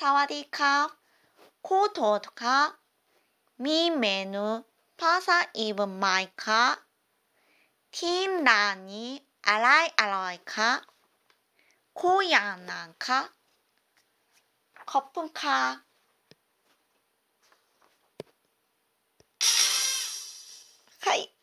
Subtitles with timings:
[0.00, 0.96] サワディカ
[1.60, 2.76] コートとか
[3.58, 4.64] ミメヌ
[4.96, 6.78] パサイブマイカ
[7.90, 10.86] ティンラニアライアライカ
[11.94, 13.32] コヤンなんか
[14.86, 15.82] コップンカ
[21.00, 21.34] はい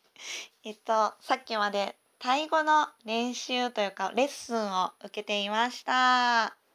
[0.64, 6.65] えっとさっきまでタイ語の練習というかレッスンを受けていました。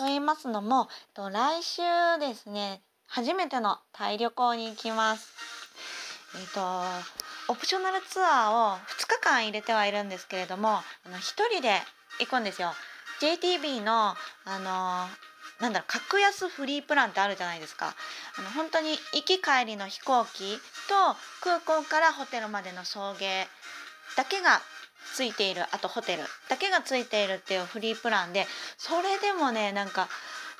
[0.00, 1.82] と言いますのもと来週
[2.18, 5.28] ですね初めてのタイ旅行に行きます。
[6.40, 11.20] えっとオプショナルツアーを2日間入れてはいるんですけれどもあの1
[11.52, 11.74] 人で
[12.18, 12.70] 行くんですよ。
[13.20, 14.14] JTB の
[14.46, 15.06] あの
[15.60, 17.94] なんだろう格安フリープランってあるじゃないですか
[18.38, 20.56] あの本当に行き帰りの飛行機
[20.88, 20.94] と
[21.42, 23.44] 空港からホテルまでの送迎
[24.16, 24.62] だけが
[25.14, 28.46] ついているあとホテルだけがついているっていうフリープランで
[28.78, 30.08] それでもねなんか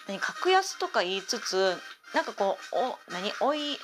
[0.06, 1.76] 何格安とか言いつつ
[2.14, 3.78] なんかこうお何おい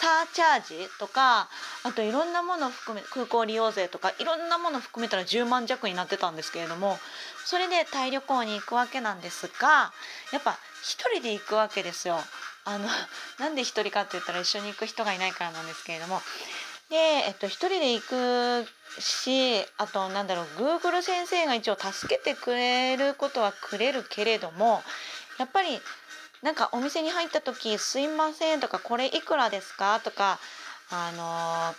[0.00, 1.48] サーチャージとか
[1.84, 6.98] あといろんなものを含め空港利用税とかいろんなものを含めたら10万弱になってたんですけれども
[7.44, 9.92] それでタイ旅行に行くわけなんですが
[10.32, 12.18] やっぱ一人で行くわけですよ。
[12.66, 12.86] あの
[13.38, 16.22] なんで一人かって言ったら一緒に行く人がいないからなんですけれども
[16.90, 18.66] で、えっと、一人で行く
[19.00, 24.82] しあとなんだろう Google 先生が一応助けてくれることはくれるけれども
[25.38, 25.80] やっぱり
[26.42, 30.38] なんかお店に入った時「すいません」とか「これいくらですか?」とか
[30.90, 31.74] 「あの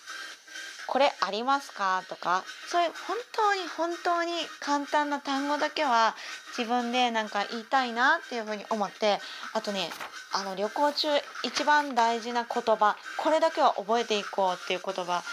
[0.88, 6.16] これありますか?」とかそういう本当に本当に簡単な単語だけは
[6.58, 9.22] 自分でなんか言いたいなっていうふうに思って
[9.54, 9.92] あとね
[10.32, 11.08] あの旅行中
[11.44, 15.24] 一番大事な言葉これだけは覚えていこうっていう言葉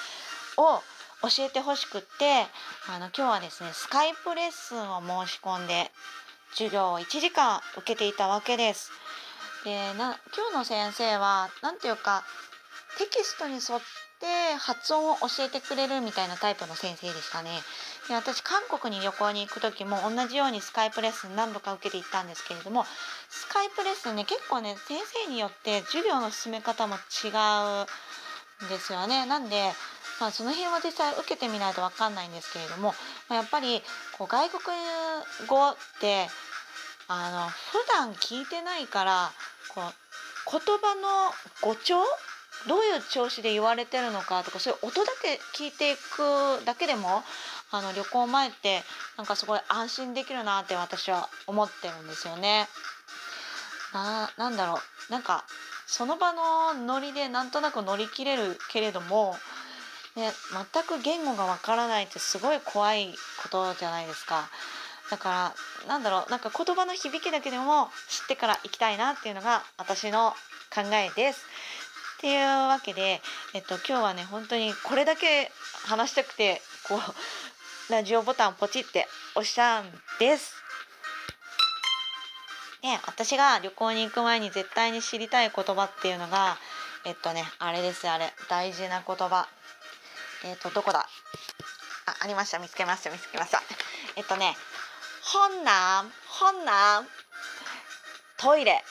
[0.56, 0.83] を
[1.23, 2.47] 教えてほしくって
[2.89, 5.91] あの今日はですねスカイプレッスンを申し込んで
[6.53, 8.91] 授業を1時間受けていたわけです。
[9.64, 12.25] でな今日の先生は何ていうか
[12.98, 13.62] テキストに沿っ
[14.23, 17.51] て発音を教えてくれるみたいなタイプの先生でしたね。
[18.08, 22.85] で私韓国に旅行に行く時も同じようにスカイプレッスン何度か受けていったんですけれども
[23.29, 27.29] スカイプレッスンね結構ね先生によって授業の進め方も違
[28.63, 29.27] うんですよね。
[29.27, 29.73] なんで
[30.20, 32.95] まあ、その辺は実際受けてみないと分かんないんですけれども、
[33.29, 33.83] まあ、やっぱり
[34.17, 34.63] こう外国
[35.48, 36.29] 語って
[37.08, 39.33] あの普段聞いてないから
[39.75, 39.85] こう
[40.51, 41.96] 言葉の語調
[42.68, 47.23] どういう調子で言われてるのかとかそういう音だけ聞いていくだけでも
[47.70, 48.83] あの旅行前って
[49.17, 52.68] なんかすごい安心できるなって私は思ってるんですよね。
[53.95, 54.78] ななんだろ
[55.08, 55.45] うなんか
[55.86, 59.36] その場のノリでなんとなく乗り切れるけれども、
[60.17, 60.30] ね、
[60.72, 64.48] 全く言語がわからないってすごい怖いことじゃないですか。
[65.11, 70.30] だからなんだろうなんか言葉の響きだけでも知ってから行きたいなっていうのが私の
[70.74, 71.45] 考えです。
[72.22, 73.20] っていうわけで、
[73.52, 75.50] えっと、今日はね本当にこれだけ
[75.86, 79.90] 話したくてこうラジオボタンポチって押したん
[80.20, 80.55] です。
[82.80, 86.58] で私が旅行に行く前に絶対に知りたい言葉っていうのが
[87.05, 89.48] えっとねあれですあれ大事な言葉。
[90.44, 91.00] えっとどこだ？
[91.00, 92.60] あありました。
[92.60, 93.10] 見つけました。
[93.10, 93.60] 見つけました。
[94.14, 94.54] えっとね
[95.24, 97.04] 本南本南
[98.36, 98.84] トイレ。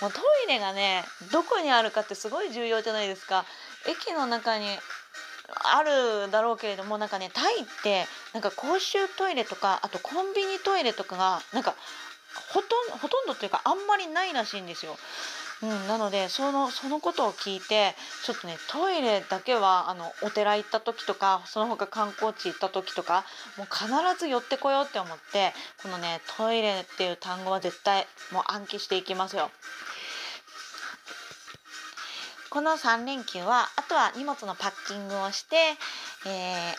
[0.00, 3.44] もうトイレがねどこにあるかってすごい重要じゃないですか
[3.88, 4.66] 駅の中に
[5.48, 11.74] あるだろうけれどもなんかねタイってなんか公衆トイレとかあとコンビニトイレとかがなんか
[12.52, 14.96] ほとんほとんどっていうかあんまりないらしいんですよ。
[15.62, 17.94] うん、なのでそのそのことを聞いて
[18.24, 23.24] ちょっとねトイレだけはあのお寺行った時とかその他観光地行った時とか
[23.56, 23.88] もう必
[24.18, 25.52] ず寄ってこようって思って
[25.82, 29.50] このねトイレっていう単語は絶対もう暗記していきますよ。
[32.54, 35.56] この3連休はあとは荷物のパッキングをして、
[36.24, 36.74] えー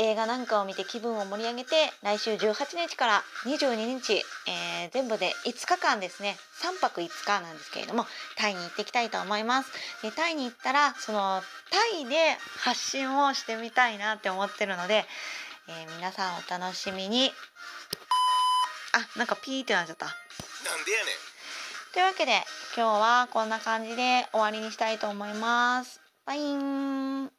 [0.00, 1.74] 映画なんかを見て気分を盛り上げて
[2.04, 6.36] 来週18日から22日、えー全部で5日間ですね。
[6.62, 9.72] 3泊5日なんですけれどもタイに行ってきたいと思います。
[10.02, 12.16] でタイに行ったらそのタイで
[12.60, 15.04] 発信をしてみたいなって思ってるので、
[15.68, 17.32] えー皆さんお楽しみに。
[18.94, 20.06] あなんかピーってなっちゃった。
[20.06, 20.14] なん
[20.86, 21.37] でやねん。
[21.92, 22.32] というわけで
[22.76, 26.00] 今日はこんな感じで終わりにしたいと思います。
[26.26, 27.37] バイン。